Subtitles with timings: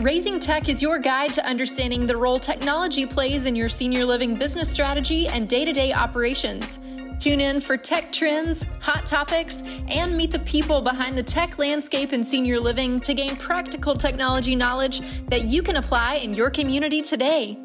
[0.00, 4.34] Raising Tech is your guide to understanding the role technology plays in your senior living
[4.34, 6.80] business strategy and day to day operations.
[7.20, 12.12] Tune in for tech trends, hot topics, and meet the people behind the tech landscape
[12.12, 17.00] in senior living to gain practical technology knowledge that you can apply in your community
[17.00, 17.56] today.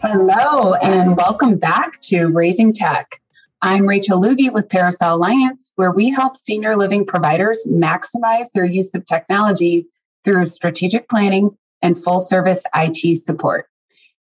[0.00, 3.20] Hello, and welcome back to Raising Tech.
[3.60, 8.94] I'm Rachel Lugie with Parasol Alliance, where we help senior living providers maximize their use
[8.94, 9.88] of technology
[10.24, 13.66] through strategic planning and full service IT support.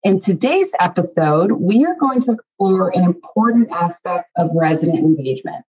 [0.03, 5.63] In today's episode, we are going to explore an important aspect of resident engagement,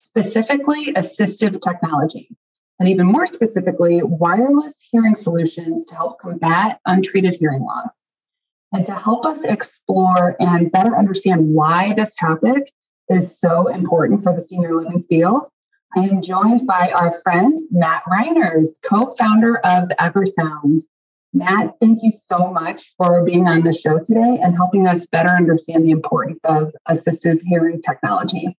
[0.00, 2.30] specifically assistive technology,
[2.80, 8.10] and even more specifically, wireless hearing solutions to help combat untreated hearing loss.
[8.72, 12.72] And to help us explore and better understand why this topic
[13.08, 15.42] is so important for the senior living field,
[15.96, 20.82] I am joined by our friend Matt Reiners, co-founder of Eversound.
[21.32, 25.28] Matt, thank you so much for being on the show today and helping us better
[25.28, 28.56] understand the importance of assistive hearing technology.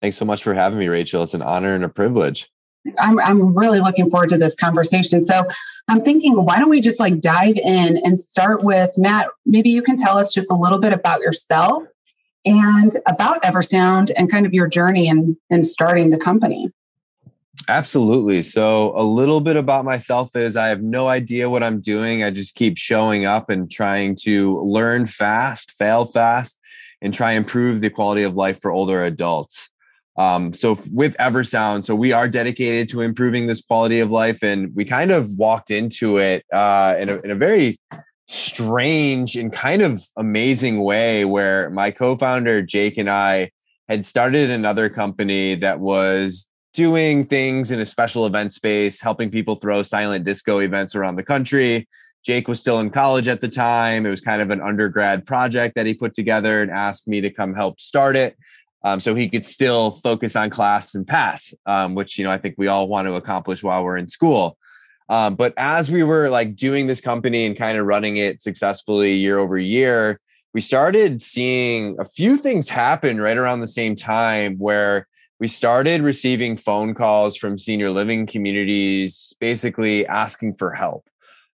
[0.00, 1.22] Thanks so much for having me, Rachel.
[1.22, 2.50] It's an honor and a privilege.
[2.98, 5.22] I'm, I'm really looking forward to this conversation.
[5.22, 5.44] So
[5.88, 9.26] I'm thinking, why don't we just like dive in and start with Matt?
[9.44, 11.82] Maybe you can tell us just a little bit about yourself
[12.44, 16.70] and about Eversound and kind of your journey in, in starting the company.
[17.68, 18.42] Absolutely.
[18.42, 22.22] So, a little bit about myself is I have no idea what I'm doing.
[22.22, 26.58] I just keep showing up and trying to learn fast, fail fast,
[27.02, 29.68] and try improve the quality of life for older adults.
[30.16, 34.74] Um, so, with Eversound, so we are dedicated to improving this quality of life, and
[34.74, 37.78] we kind of walked into it uh, in, a, in a very
[38.30, 43.50] strange and kind of amazing way where my co-founder Jake and I
[43.88, 49.56] had started another company that was doing things in a special event space, helping people
[49.56, 51.88] throw silent disco events around the country.
[52.24, 54.06] Jake was still in college at the time.
[54.06, 57.30] It was kind of an undergrad project that he put together and asked me to
[57.30, 58.36] come help start it.
[58.84, 62.38] Um, so he could still focus on class and pass, um, which you know I
[62.38, 64.56] think we all want to accomplish while we're in school.
[65.10, 69.14] Um, but as we were like doing this company and kind of running it successfully
[69.14, 70.18] year over year,
[70.54, 75.08] we started seeing a few things happen right around the same time where
[75.40, 81.08] we started receiving phone calls from senior living communities basically asking for help.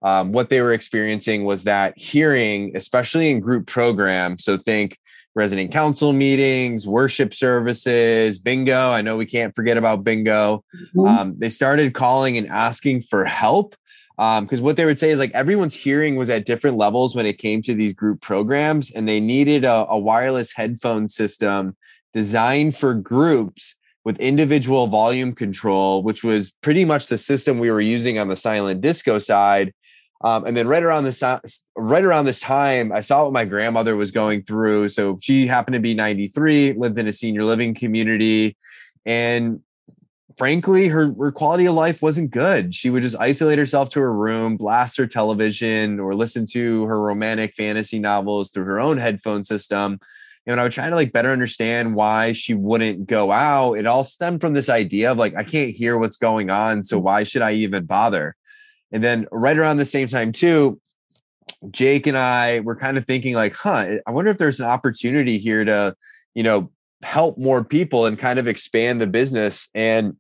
[0.03, 4.99] Um, what they were experiencing was that hearing, especially in group programs, so think
[5.35, 8.91] resident council meetings, worship services, bingo.
[8.91, 10.65] I know we can't forget about bingo.
[10.75, 11.07] Mm-hmm.
[11.07, 13.75] Um, they started calling and asking for help
[14.17, 17.27] because um, what they would say is like everyone's hearing was at different levels when
[17.27, 21.77] it came to these group programs, and they needed a, a wireless headphone system
[22.13, 23.75] designed for groups
[24.05, 28.37] with individual volume control, which was pretty much the system we were using on the
[28.37, 29.73] silent disco side
[30.25, 31.23] um, and then right around this
[31.77, 34.89] right around this time, I saw what my grandmother was going through.
[34.89, 38.57] So she happened to be 93, lived in a senior living community,
[39.05, 39.61] and
[40.39, 42.75] frankly, her, her quality of life wasn't good.
[42.75, 46.99] She would just isolate herself to her room, blast her television, or listen to her
[46.99, 50.01] romantic fantasy novels through her own headphone system.
[50.47, 54.05] And I was trying to like better understand why she wouldn't go out, it all
[54.05, 56.83] stemmed from this idea of like, I can't hear what's going on.
[56.83, 58.37] So why should I even bother?
[58.95, 60.81] And then right around the same time, too,
[61.71, 64.67] Jake and I were kind of thinking, like, huh, eh, I wonder if there's an
[64.67, 65.97] opportunity here to,
[66.35, 66.71] you know,
[67.03, 69.69] help more people and kind of expand the business.
[69.75, 70.17] And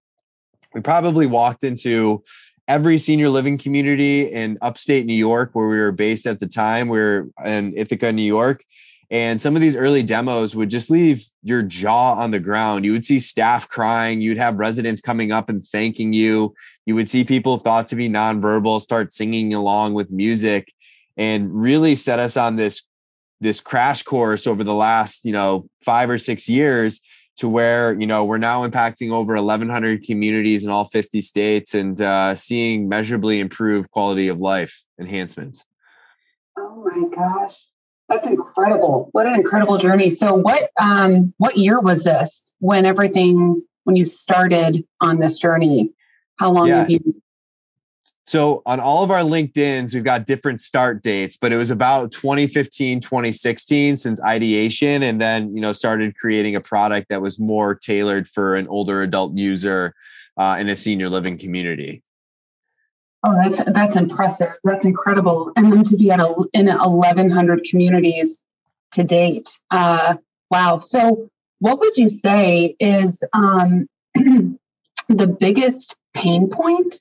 [0.75, 2.25] we probably walked into
[2.67, 6.89] every senior living community in upstate New York where we were based at the time.
[6.89, 8.65] We are in Ithaca, New York.
[9.11, 12.85] And some of these early demos would just leave your jaw on the ground.
[12.85, 14.21] You would see staff crying.
[14.21, 16.55] You'd have residents coming up and thanking you.
[16.87, 20.73] You would see people thought to be nonverbal start singing along with music
[21.17, 22.83] and really set us on this
[23.41, 27.01] this crash course over the last, you know, 5 or 6 years
[27.37, 32.01] to where, you know, we're now impacting over 1100 communities in all 50 states and
[32.01, 35.65] uh, seeing measurably improved quality of life enhancements.
[36.57, 37.67] Oh my gosh.
[38.09, 39.09] That's incredible.
[39.13, 40.15] What an incredible journey.
[40.15, 45.91] So what um what year was this when everything when you started on this journey?
[46.39, 46.79] How long yeah.
[46.79, 47.23] have you
[48.27, 52.11] so on all of our LinkedIn's, we've got different start dates, but it was about
[52.11, 57.75] 2015, 2016 since ideation, and then you know started creating a product that was more
[57.75, 59.95] tailored for an older adult user
[60.39, 62.03] uh, in a senior living community.
[63.27, 64.55] Oh, that's that's impressive.
[64.65, 65.53] That's incredible.
[65.57, 68.43] And then to be at a, in 1,100 communities
[68.93, 69.49] to date.
[69.71, 70.17] Uh,
[70.51, 70.79] wow.
[70.79, 76.95] So, what would you say is um, the biggest pain point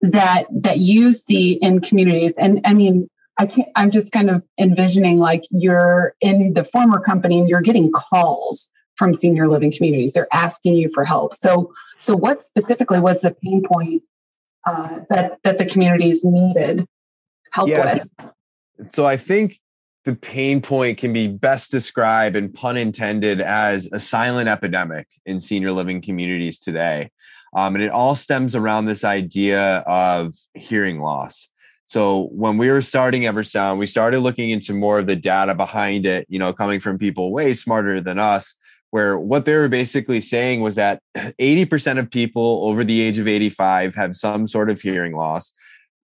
[0.00, 4.44] that that you see in communities and i mean i can't i'm just kind of
[4.58, 10.12] envisioning like you're in the former company and you're getting calls from senior living communities
[10.12, 14.04] they're asking you for help so so what specifically was the pain point
[14.68, 16.86] uh, that that the communities needed
[17.52, 18.08] help yes.
[18.18, 19.58] with so i think
[20.04, 25.40] the pain point can be best described and pun intended as a silent epidemic in
[25.40, 27.10] senior living communities today
[27.54, 31.48] um, and it all stems around this idea of hearing loss.
[31.86, 36.04] So when we were starting Eversound, we started looking into more of the data behind
[36.04, 38.56] it, you know, coming from people way smarter than us,
[38.90, 43.28] where what they were basically saying was that 80% of people over the age of
[43.28, 45.52] 85 have some sort of hearing loss.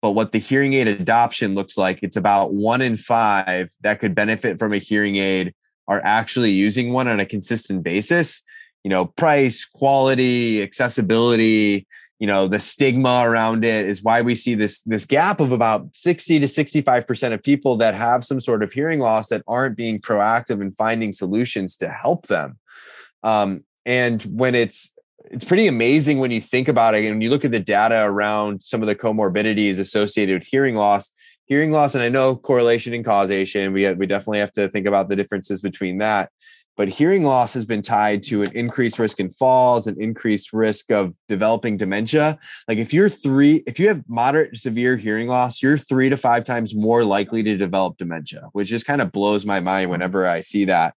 [0.02, 4.16] But what the hearing aid adoption looks like, it's about one in five that could
[4.16, 5.54] benefit from a hearing aid
[5.88, 8.42] are actually using one on a consistent basis
[8.84, 11.88] you know price quality accessibility
[12.22, 15.88] you know the stigma around it is why we see this this gap of about
[15.94, 20.00] 60 to 65% of people that have some sort of hearing loss that aren't being
[20.00, 22.60] proactive in finding solutions to help them.
[23.24, 24.94] Um, and when it's
[25.32, 28.04] it's pretty amazing when you think about it and when you look at the data
[28.04, 31.12] around some of the comorbidities associated with hearing loss
[31.46, 35.10] hearing loss and i know correlation and causation we, we definitely have to think about
[35.10, 36.32] the differences between that
[36.78, 40.92] but hearing loss has been tied to an increased risk in falls an increased risk
[40.92, 42.40] of developing dementia.
[42.68, 46.44] Like if you're three if you have moderate severe hearing loss you're three to five
[46.44, 50.42] times more likely to develop dementia which just kind of blows my mind whenever i
[50.42, 50.96] see that.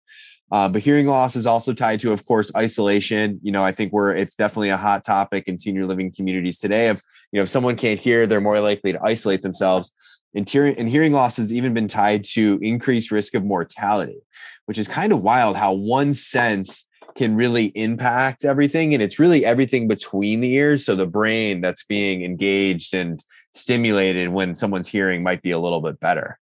[0.51, 3.39] Uh, but hearing loss is also tied to of course isolation.
[3.41, 6.89] You know i think we're it's definitely a hot topic in senior living communities today
[6.89, 7.01] of
[7.33, 9.91] you know if someone can't hear they're more likely to isolate themselves
[10.35, 14.21] and, hearing, and hearing loss has even been tied to increased risk of mortality
[14.67, 16.85] which is kind of wild how one sense
[17.15, 18.93] can really impact everything.
[18.93, 20.85] And it's really everything between the ears.
[20.85, 25.81] So the brain that's being engaged and stimulated when someone's hearing might be a little
[25.81, 26.39] bit better.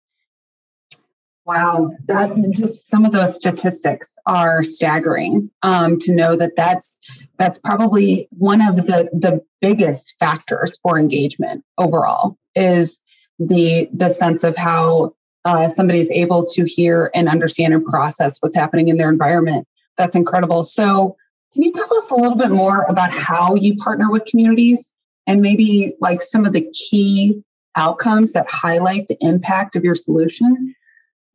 [1.51, 5.51] Wow, that just some of those statistics are staggering.
[5.65, 6.97] Um, to know that that's
[7.39, 13.01] that's probably one of the the biggest factors for engagement overall is
[13.41, 18.55] the the sense of how uh, somebody's able to hear and understand and process what's
[18.55, 19.67] happening in their environment.
[19.99, 20.63] That's incredible.
[20.63, 21.17] So,
[21.53, 24.93] can you tell us a little bit more about how you partner with communities
[25.27, 27.43] and maybe like some of the key
[27.75, 30.77] outcomes that highlight the impact of your solution?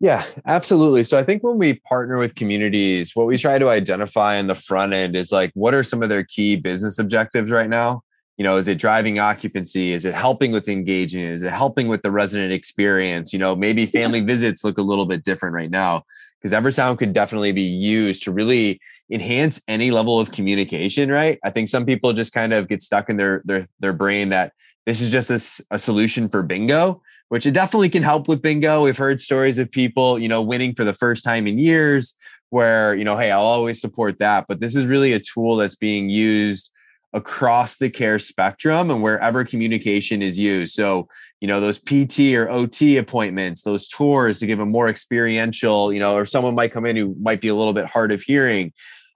[0.01, 1.03] Yeah, absolutely.
[1.03, 4.55] So I think when we partner with communities, what we try to identify in the
[4.55, 8.01] front end is like what are some of their key business objectives right now?
[8.37, 9.91] you know is it driving occupancy?
[9.91, 11.21] Is it helping with engaging?
[11.21, 13.33] Is it helping with the resident experience?
[13.33, 16.03] You know maybe family visits look a little bit different right now
[16.41, 18.79] because eversound could definitely be used to really
[19.11, 21.39] enhance any level of communication right?
[21.43, 24.53] I think some people just kind of get stuck in their their their brain that
[24.85, 28.83] this is just a, a solution for bingo which it definitely can help with bingo
[28.83, 32.15] we've heard stories of people you know winning for the first time in years
[32.49, 35.75] where you know hey i'll always support that but this is really a tool that's
[35.75, 36.71] being used
[37.15, 40.73] across the care spectrum and wherever communication is used.
[40.75, 41.07] So,
[41.39, 45.99] you know, those PT or OT appointments, those tours to give a more experiential, you
[46.01, 48.73] know, or someone might come in who might be a little bit hard of hearing.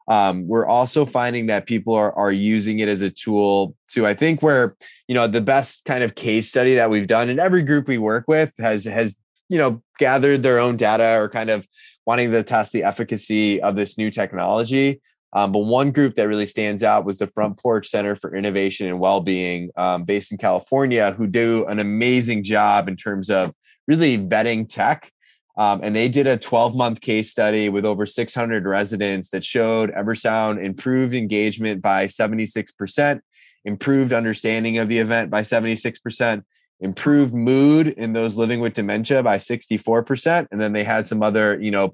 [0.09, 4.15] Um, we're also finding that people are, are using it as a tool to, I
[4.15, 4.75] think, where,
[5.07, 7.99] you know, the best kind of case study that we've done and every group we
[7.99, 9.15] work with has, has,
[9.49, 11.67] you know, gathered their own data or kind of
[12.07, 14.99] wanting to test the efficacy of this new technology.
[15.31, 18.87] Um, but one group that really stands out was the Front Porch Center for Innovation
[18.87, 23.53] and Wellbeing, um, based in California, who do an amazing job in terms of
[23.87, 25.11] really vetting tech.
[25.59, 29.91] Um, and they did a 12 month case study with over 600 residents that showed
[29.91, 33.19] Eversound improved engagement by 76%,
[33.65, 36.43] improved understanding of the event by 76%,
[36.79, 40.47] improved mood in those living with dementia by 64%.
[40.49, 41.93] And then they had some other, you know,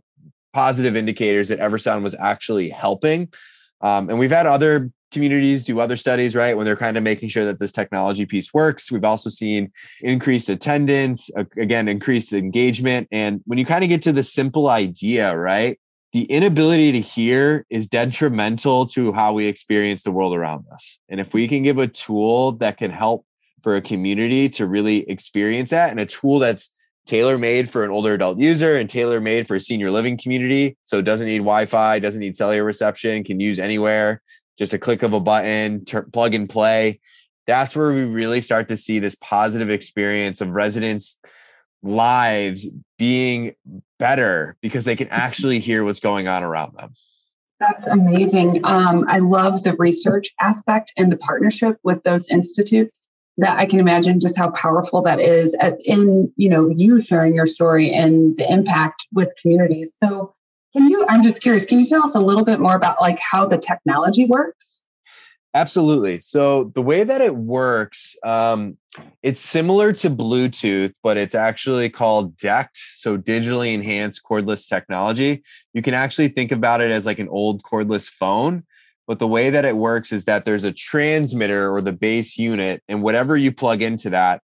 [0.54, 3.34] positive indicators that Eversound was actually helping.
[3.86, 7.30] Um, and we've had other communities do other studies, right, when they're kind of making
[7.30, 8.92] sure that this technology piece works.
[8.92, 13.08] We've also seen increased attendance, again, increased engagement.
[13.12, 15.80] And when you kind of get to the simple idea, right,
[16.14, 20.98] the inability to hear is detrimental to how we experience the world around us.
[21.08, 23.24] And if we can give a tool that can help
[23.62, 26.70] for a community to really experience that and a tool that's
[27.06, 30.78] tailor made for an older adult user and tailor made for a senior living community.
[30.84, 34.22] So it doesn't need Wi Fi, doesn't need cellular reception, can use anywhere,
[34.58, 37.00] just a click of a button, ter- plug and play.
[37.48, 41.20] That's where we really start to see this positive experience of residents'
[41.84, 43.54] lives being
[44.00, 46.94] better because they can actually hear what's going on around them.
[47.60, 48.66] That's amazing.
[48.66, 53.05] Um, I love the research aspect and the partnership with those institutes
[53.38, 57.36] that I can imagine just how powerful that is at, in, you know, you sharing
[57.36, 59.96] your story and the impact with communities.
[60.02, 60.34] So
[60.74, 63.20] can you, I'm just curious, can you tell us a little bit more about like
[63.20, 64.84] how the technology works?
[65.54, 66.20] Absolutely.
[66.20, 68.78] So the way that it works, um,
[69.24, 75.44] it's similar to Bluetooth, but it's actually called DECT, so digitally enhanced cordless technology.
[75.74, 78.64] You can actually think about it as like an old cordless phone,
[79.08, 82.82] but the way that it works is that there's a transmitter or the base unit,
[82.88, 84.42] and whatever you plug into that,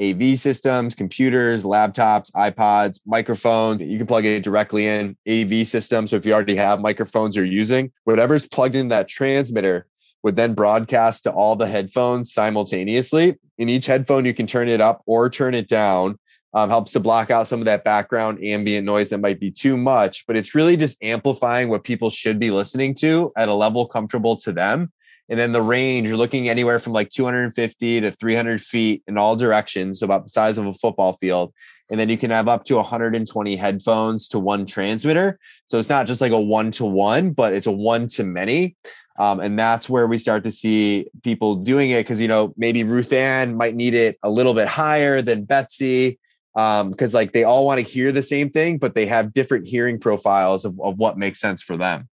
[0.00, 3.82] AV systems, computers, laptops, iPods, microphones.
[3.82, 6.10] You can plug it directly in AV systems.
[6.10, 9.86] So if you already have microphones you're using, whatever's plugged in that transmitter
[10.22, 13.38] would then broadcast to all the headphones simultaneously.
[13.58, 16.18] In each headphone, you can turn it up or turn it down.
[16.54, 19.78] Um, helps to block out some of that background ambient noise that might be too
[19.78, 23.86] much, but it's really just amplifying what people should be listening to at a level
[23.86, 24.92] comfortable to them.
[25.30, 29.34] And then the range, you're looking anywhere from like 250 to 300 feet in all
[29.34, 31.54] directions, so about the size of a football field.
[31.90, 35.38] And then you can have up to 120 headphones to one transmitter.
[35.66, 38.76] So it's not just like a one to one, but it's a one to many.
[39.18, 42.82] Um, and that's where we start to see people doing it because, you know, maybe
[42.82, 46.18] Ruth Ann might need it a little bit higher than Betsy
[46.54, 49.66] because um, like they all want to hear the same thing, but they have different
[49.66, 52.08] hearing profiles of, of what makes sense for them.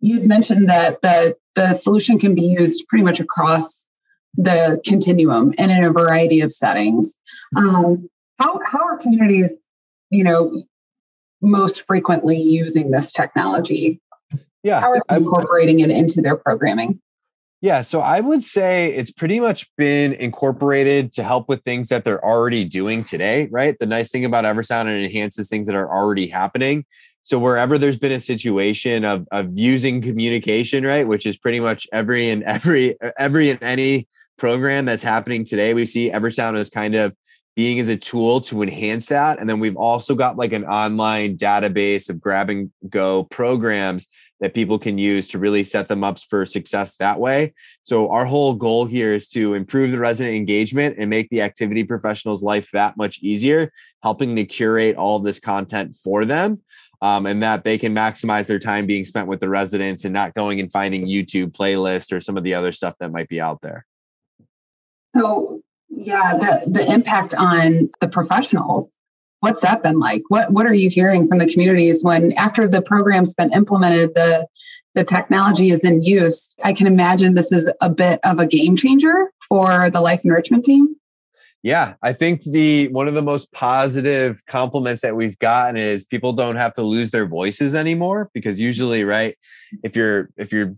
[0.00, 3.86] You'd mentioned that the, the solution can be used pretty much across
[4.34, 7.18] the continuum and in a variety of settings.
[7.56, 8.08] Um,
[8.38, 9.62] how, how are communities,
[10.10, 10.64] you know,
[11.40, 14.00] most frequently using this technology?
[14.62, 14.80] Yeah.
[14.80, 17.00] How are they incorporating it into their programming?
[17.66, 22.04] Yeah, so I would say it's pretty much been incorporated to help with things that
[22.04, 23.76] they're already doing today, right?
[23.76, 26.84] The nice thing about Eversound it enhances things that are already happening.
[27.22, 31.88] So wherever there's been a situation of of using communication, right, which is pretty much
[31.92, 34.06] every and every every and any
[34.36, 37.16] program that's happening today, we see Eversound as kind of
[37.56, 39.40] being as a tool to enhance that.
[39.40, 44.06] And then we've also got like an online database of grab and go programs
[44.40, 47.54] that people can use to really set them up for success that way.
[47.82, 51.82] So our whole goal here is to improve the resident engagement and make the activity
[51.82, 53.72] professional's life that much easier,
[54.02, 56.62] helping to curate all this content for them.
[57.02, 60.32] Um, and that they can maximize their time being spent with the residents and not
[60.32, 63.60] going and finding YouTube playlist or some of the other stuff that might be out
[63.60, 63.84] there.
[65.14, 65.55] So
[65.96, 68.98] yeah, the the impact on the professionals
[69.40, 70.22] what's that been like?
[70.28, 74.46] What what are you hearing from the communities when after the program's been implemented, the
[74.94, 76.54] the technology is in use?
[76.64, 80.64] I can imagine this is a bit of a game changer for the life enrichment
[80.64, 80.96] team.
[81.62, 86.32] Yeah, I think the one of the most positive compliments that we've gotten is people
[86.32, 89.36] don't have to lose their voices anymore because usually, right,
[89.82, 90.76] if you're if you're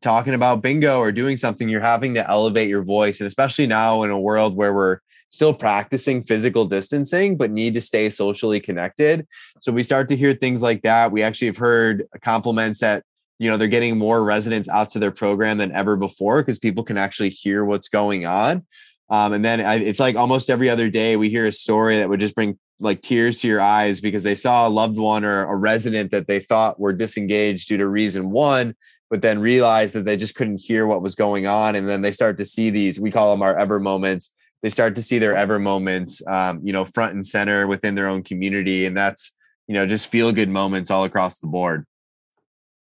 [0.00, 4.02] talking about bingo or doing something, you're having to elevate your voice, and especially now
[4.02, 4.98] in a world where we're
[5.30, 9.26] still practicing physical distancing, but need to stay socially connected.
[9.60, 11.12] So we start to hear things like that.
[11.12, 13.04] We actually have heard compliments that
[13.38, 16.84] you know they're getting more residents out to their program than ever before because people
[16.84, 18.66] can actually hear what's going on.
[19.08, 22.08] Um, and then I, it's like almost every other day we hear a story that
[22.08, 25.44] would just bring like tears to your eyes because they saw a loved one or
[25.44, 28.74] a resident that they thought were disengaged due to reason one,
[29.10, 31.74] but then realized that they just couldn't hear what was going on.
[31.74, 34.94] And then they start to see these, we call them our ever moments, they start
[34.96, 38.86] to see their ever moments, um, you know, front and center within their own community,
[38.86, 39.32] and that's
[39.66, 41.86] you know just feel good moments all across the board.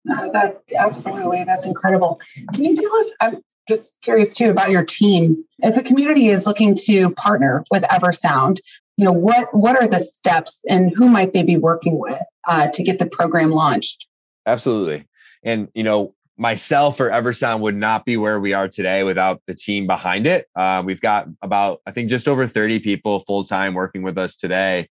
[0.04, 2.20] No, that absolutely, that's incredible.
[2.54, 3.12] Can you tell us?
[3.22, 5.46] I'm just curious too about your team.
[5.60, 8.58] If a community is looking to partner with Eversound,
[8.98, 12.68] you know what what are the steps and who might they be working with uh,
[12.70, 14.08] to get the program launched?
[14.46, 15.06] Absolutely,
[15.44, 19.54] and you know myself or Eversound would not be where we are today without the
[19.54, 20.48] team behind it.
[20.56, 24.36] Uh, we've got about, I think, just over 30 people full time working with us
[24.36, 24.90] today.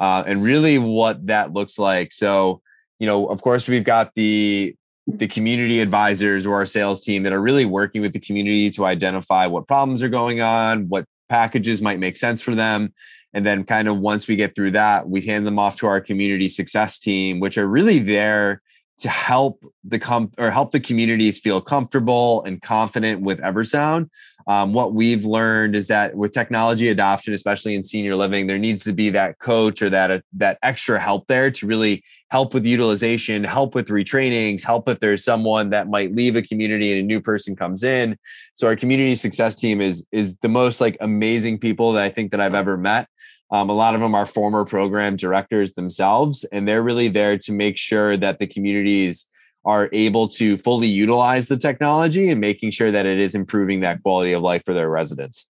[0.00, 2.12] Uh, and really what that looks like.
[2.12, 2.62] So,
[2.98, 4.74] you know, of course, we've got the
[5.06, 8.84] the community advisors or our sales team that are really working with the community to
[8.84, 12.92] identify what problems are going on, what packages might make sense for them.
[13.32, 16.00] And then, kind of once we get through that, we hand them off to our
[16.00, 18.62] community success team, which are really there
[18.98, 24.10] to help the com or help the communities feel comfortable and confident with Eversound.
[24.48, 28.82] Um, what we've learned is that with technology adoption, especially in senior living, there needs
[28.84, 32.64] to be that coach or that uh, that extra help there to really help with
[32.64, 37.04] utilization, help with retrainings, help if there's someone that might leave a community and a
[37.04, 38.16] new person comes in.
[38.54, 42.30] So our community success team is is the most like amazing people that I think
[42.30, 43.06] that I've ever met.
[43.50, 47.52] Um, a lot of them are former program directors themselves, and they're really there to
[47.52, 49.26] make sure that the communities
[49.64, 54.02] are able to fully utilize the technology and making sure that it is improving that
[54.02, 55.48] quality of life for their residents.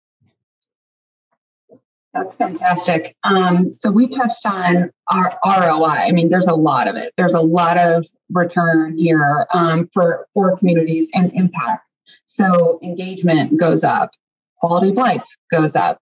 [2.12, 3.16] That's fantastic.
[3.25, 5.87] Um, so we touched on our ROI.
[5.87, 7.14] I mean, there's a lot of it.
[7.16, 11.88] There's a lot of return here um, for for communities and impact.
[12.26, 14.11] So engagement goes up,
[14.58, 16.01] quality of life goes up,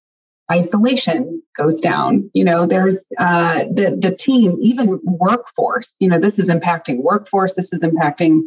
[0.51, 2.31] isolation goes down.
[2.35, 5.95] You know, there's uh, the the team, even workforce.
[6.01, 7.55] You know, this is impacting workforce.
[7.55, 8.43] This is impacting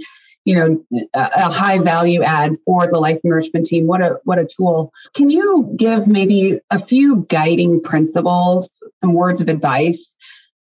[0.46, 0.84] you know
[1.14, 4.92] a, a high value add for the life enrichment team what a what a tool
[5.14, 10.16] can you give maybe a few guiding principles some words of advice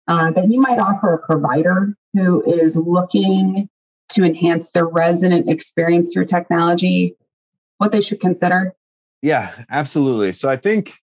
[0.08, 3.68] uh, that you might offer a provider who is looking
[4.10, 7.16] to enhance their resident experience through technology
[7.78, 8.74] what they should consider
[9.22, 11.03] yeah absolutely so i think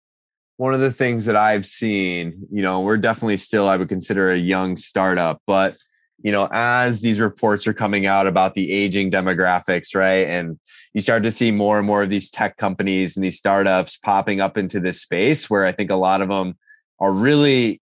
[0.56, 4.30] one of the things that i've seen you know we're definitely still i would consider
[4.30, 5.76] a young startup but
[6.22, 10.26] you know, as these reports are coming out about the aging demographics, right?
[10.26, 10.58] And
[10.94, 14.40] you start to see more and more of these tech companies and these startups popping
[14.40, 16.56] up into this space where I think a lot of them
[16.98, 17.80] are really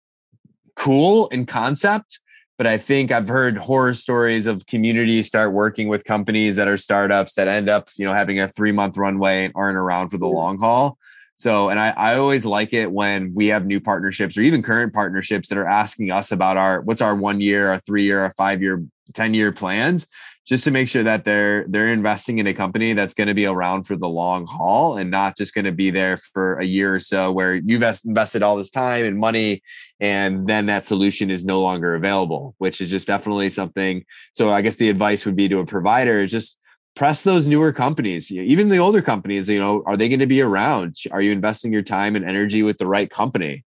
[0.75, 2.21] cool in concept.
[2.59, 6.79] But I think I've heard horror stories of communities start working with companies that are
[6.79, 10.19] startups that end up, you know, having a three month runway and aren't around for
[10.19, 10.35] the mm.
[10.35, 10.99] long haul.
[11.37, 14.95] So, and I, I always like it when we have new partnerships or even current
[14.95, 18.33] partnerships that are asking us about our what's our one year, our three year, our
[18.39, 20.07] five year, 10 year plans,
[20.47, 23.45] just to make sure that they're they're investing in a company that's going to be
[23.45, 26.95] around for the long haul and not just going to be there for a year
[26.95, 29.63] or so where you've invested all this time and money
[30.01, 34.05] and then that solution is no longer available, which is just definitely something.
[34.33, 36.59] So I guess the advice would be to a provider is just
[36.97, 40.41] press those newer companies even the older companies you know are they going to be
[40.41, 40.97] around?
[41.13, 43.65] Are you investing your time and energy with the right company?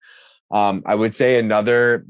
[0.50, 2.04] Um, i would say another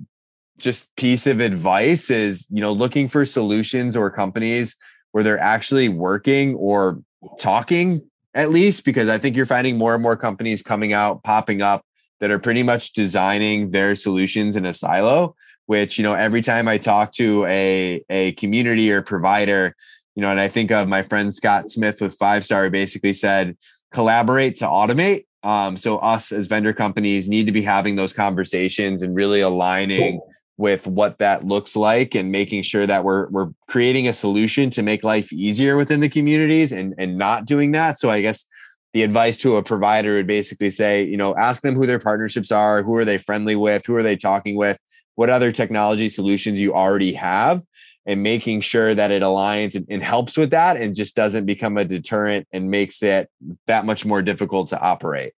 [0.58, 4.76] just piece of advice is you know looking for solutions or companies
[5.12, 7.00] where they're actually working or
[7.38, 8.02] talking
[8.34, 11.84] at least because i think you're finding more and more companies coming out popping up
[12.20, 15.34] that are pretty much designing their solutions in a silo
[15.66, 19.74] which you know every time i talk to a a community or provider
[20.14, 23.56] you know, and I think of my friend Scott Smith with Five Star basically said,
[23.92, 25.24] collaborate to automate.
[25.42, 30.20] Um, so us as vendor companies need to be having those conversations and really aligning
[30.56, 34.82] with what that looks like and making sure that we're we're creating a solution to
[34.82, 37.98] make life easier within the communities and and not doing that.
[37.98, 38.46] So I guess
[38.94, 42.52] the advice to a provider would basically say, you know, ask them who their partnerships
[42.52, 44.78] are, who are they friendly with, who are they talking with,
[45.16, 47.62] what other technology solutions you already have
[48.06, 51.78] and making sure that it aligns and, and, helps with that and just doesn't become
[51.78, 53.30] a deterrent and makes it
[53.66, 55.32] that much more difficult to operate.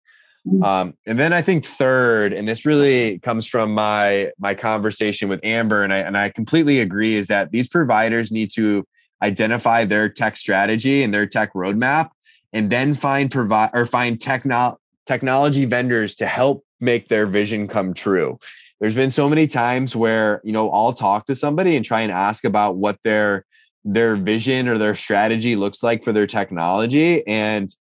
[0.46, 0.62] Mm-hmm.
[0.62, 5.40] Um, and then I think third, and this really comes from my my conversation with
[5.42, 8.87] Amber, and I and I completely agree, is that these providers need to
[9.22, 12.11] identify their tech strategy and their tech roadmap,
[12.53, 17.94] and then find provide or find techno- technology vendors to help make their vision come
[17.94, 18.38] true
[18.80, 22.12] there's been so many times where you know i'll talk to somebody and try and
[22.12, 23.44] ask about what their
[23.84, 27.74] their vision or their strategy looks like for their technology and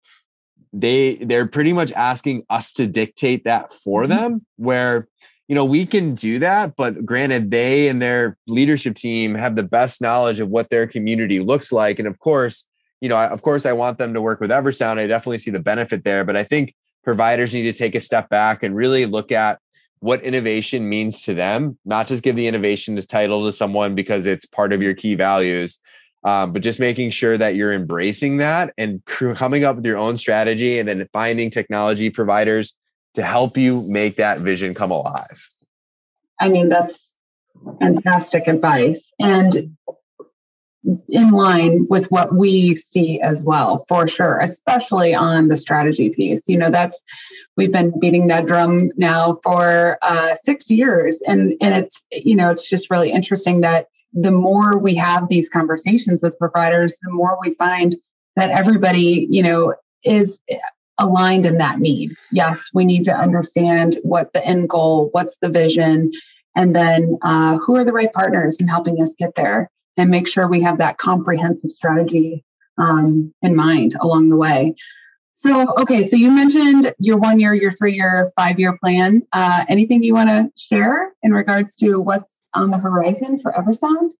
[0.73, 4.11] they they're pretty much asking us to dictate that for mm-hmm.
[4.11, 5.07] them where
[5.47, 9.63] you know we can do that but granted they and their leadership team have the
[9.63, 12.65] best knowledge of what their community looks like and of course
[13.01, 15.59] you know of course i want them to work with eversound i definitely see the
[15.59, 19.31] benefit there but i think providers need to take a step back and really look
[19.31, 19.59] at
[19.99, 24.25] what innovation means to them, not just give the innovation the title to someone because
[24.25, 25.79] it's part of your key values,
[26.25, 30.17] um, but just making sure that you're embracing that and coming up with your own
[30.17, 32.73] strategy and then finding technology providers
[33.13, 35.47] to help you make that vision come alive.
[36.39, 37.15] I mean, that's
[37.79, 39.11] fantastic advice.
[39.19, 39.77] And
[41.09, 46.47] in line with what we see as well, for sure, especially on the strategy piece.
[46.47, 47.01] You know, that's
[47.55, 52.51] we've been beating that drum now for uh, six years, and and it's you know
[52.51, 57.37] it's just really interesting that the more we have these conversations with providers, the more
[57.41, 57.95] we find
[58.35, 60.39] that everybody you know is
[60.99, 62.13] aligned in that need.
[62.31, 66.11] Yes, we need to understand what the end goal, what's the vision,
[66.57, 70.27] and then uh, who are the right partners in helping us get there and make
[70.27, 72.43] sure we have that comprehensive strategy
[72.77, 74.75] um, in mind along the way.
[75.33, 79.23] So, okay, so you mentioned your one year, your three year, five year plan.
[79.33, 84.11] Uh, anything you want to share in regards to what's on the horizon for Eversound?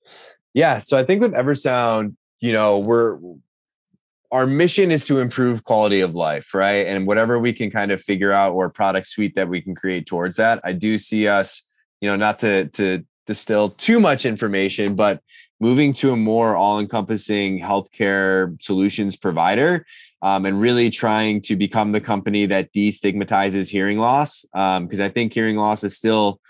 [0.53, 3.17] Yeah, so I think with Eversound, you know, we're
[4.33, 6.88] our mission is to improve quality of life, right?
[6.88, 10.07] And whatever we can kind of figure out or product suite that we can create
[10.07, 11.62] towards that, I do see us,
[12.01, 15.21] you know, not to to distill too much information, but
[15.63, 19.86] moving to a more all-encompassing healthcare solutions provider
[20.21, 25.08] um, and really trying to become the company that destigmatizes hearing loss because um, i
[25.08, 26.41] think hearing loss is still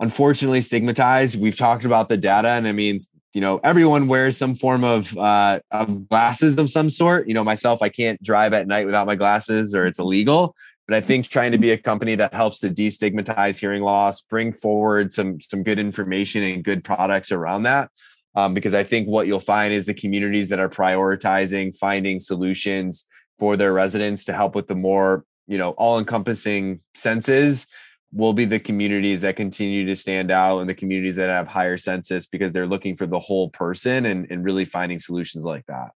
[0.00, 1.40] unfortunately stigmatized.
[1.40, 3.00] We've talked about the data and i mean
[3.34, 7.26] you know everyone wears some form of uh, of glasses of some sort.
[7.26, 10.54] You know myself i can't drive at night without my glasses or it's illegal
[10.86, 14.52] but i think trying to be a company that helps to destigmatize hearing loss bring
[14.52, 17.90] forward some some good information and good products around that
[18.38, 23.06] um, because i think what you'll find is the communities that are prioritizing finding solutions
[23.38, 27.66] for their residents to help with the more you know all encompassing senses
[28.12, 31.76] will be the communities that continue to stand out and the communities that have higher
[31.76, 35.90] census because they're looking for the whole person and, and really finding solutions like that.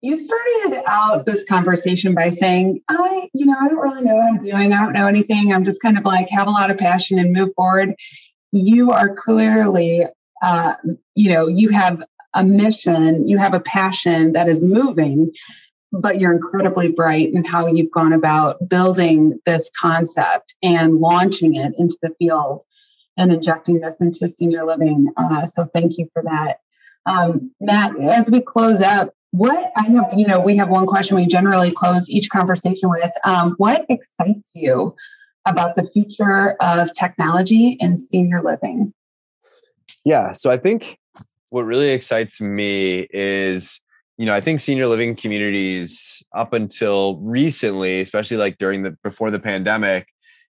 [0.00, 4.24] You started out this conversation by saying, I, you know, I don't really know what
[4.24, 4.72] I'm doing.
[4.72, 5.52] I don't know anything.
[5.52, 7.94] I'm just kind of like have a lot of passion and move forward.
[8.52, 10.04] You are clearly,
[10.42, 10.74] uh,
[11.14, 12.02] you know, you have
[12.34, 15.32] a mission, you have a passion that is moving
[15.94, 21.72] but you're incredibly bright in how you've gone about building this concept and launching it
[21.78, 22.62] into the field
[23.16, 25.12] and injecting this into senior living.
[25.16, 26.58] Uh, so thank you for that.
[27.06, 31.16] Um, Matt, as we close up, what I have, you know, we have one question
[31.16, 33.10] we generally close each conversation with.
[33.24, 34.96] Um, what excites you
[35.44, 38.92] about the future of technology in senior living?
[40.04, 40.98] Yeah, so I think
[41.50, 43.80] what really excites me is
[44.16, 49.30] you know, I think senior living communities up until recently, especially like during the before
[49.30, 50.06] the pandemic,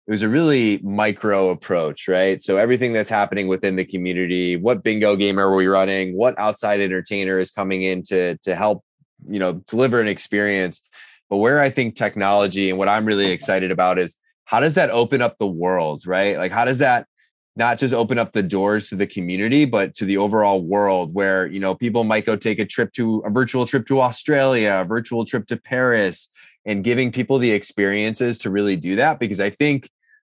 [0.08, 2.42] it was a really micro approach, right?
[2.42, 6.80] So everything that's happening within the community, what bingo game are we running, what outside
[6.80, 8.84] entertainer is coming in to to help,
[9.28, 10.82] you know, deliver an experience.
[11.30, 14.90] But where I think technology and what I'm really excited about is how does that
[14.90, 16.36] open up the world, right?
[16.38, 17.06] Like how does that
[17.56, 21.48] not just open up the doors to the community but to the overall world where
[21.48, 24.86] you know people might go take a trip to a virtual trip to australia a
[24.86, 26.30] virtual trip to paris
[26.66, 29.20] and giving people the experiences to really do that.
[29.20, 29.90] Because i think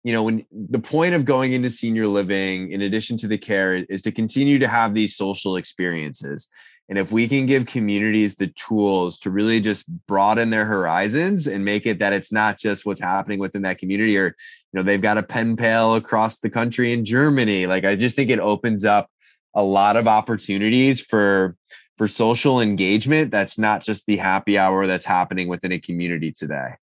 [0.04, 3.74] you know when the point of going into senior living in addition to the care
[3.74, 6.48] is to continue to have these social experiences.
[6.88, 11.64] And if we can give communities the tools to really just broaden their horizons and
[11.64, 14.36] make it that it's not just what's happening within that community or,
[14.76, 17.66] know, they've got a pen pal across the country in Germany.
[17.66, 19.10] Like I just think it opens up
[19.54, 21.56] a lot of opportunities for
[21.96, 26.74] for social engagement that's not just the happy hour that's happening within a community today.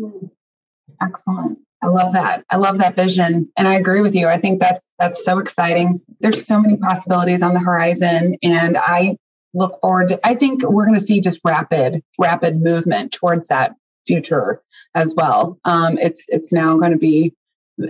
[0.00, 0.26] Hmm.
[1.02, 1.58] Excellent.
[1.82, 2.44] I love that.
[2.48, 3.50] I love that vision.
[3.56, 4.28] And I agree with you.
[4.28, 6.00] I think that's that's so exciting.
[6.20, 9.16] There's so many possibilities on the horizon and I
[9.54, 13.74] look forward to i think we're going to see just rapid rapid movement towards that
[14.06, 14.62] future
[14.94, 15.58] as well.
[15.64, 17.34] Um, it's it's now going to be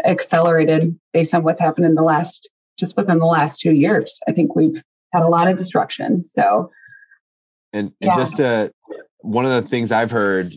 [0.05, 2.48] accelerated based on what's happened in the last
[2.79, 4.18] just within the last two years.
[4.29, 6.70] I think we've had a lot of disruption so.
[7.75, 8.16] And, and yeah.
[8.16, 8.70] just to
[9.22, 10.55] one of the things i've heard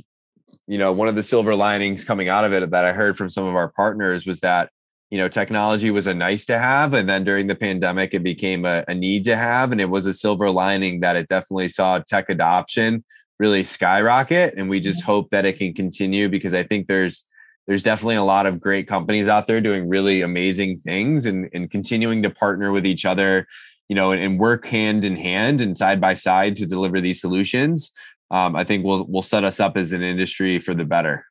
[0.67, 3.29] you know one of the silver linings coming out of it that i heard from
[3.29, 4.69] some of our partners was that
[5.11, 8.65] you know technology was a nice to have and then during the pandemic it became
[8.65, 11.99] a, a, need to have and it was a silver lining that it definitely saw
[11.99, 13.03] tech adoption
[13.39, 17.25] really skyrocket and we just hope that it can continue because i think there's
[17.67, 21.71] there's definitely a lot of great companies out there doing really amazing things and, and
[21.71, 23.47] continuing to partner with each other
[23.89, 27.21] you know and, and work hand in hand and side by side to deliver these
[27.21, 27.91] solutions.
[28.31, 31.25] Um, i think will will set us up as an industry for the better.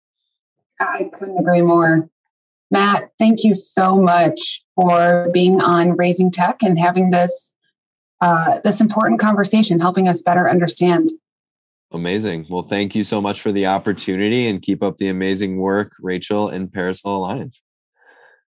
[0.81, 2.09] I couldn't agree more.
[2.71, 7.53] Matt, thank you so much for being on Raising Tech and having this
[8.21, 11.11] uh, this important conversation, helping us better understand.
[11.95, 12.47] Amazing.
[12.51, 16.49] Well, thank you so much for the opportunity and keep up the amazing work, Rachel
[16.49, 17.63] and Parasol Alliance.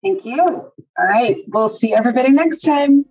[0.04, 0.42] Thank you.
[0.42, 1.38] All right.
[1.48, 3.06] We'll see everybody next time.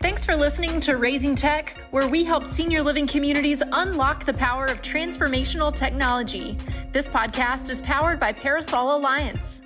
[0.00, 4.64] Thanks for listening to Raising Tech, where we help senior living communities unlock the power
[4.64, 6.56] of transformational technology.
[6.90, 9.60] This podcast is powered by Parasol Alliance.